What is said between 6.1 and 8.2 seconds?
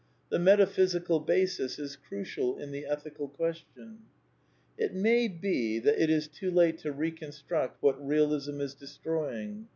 too late to reconstruct what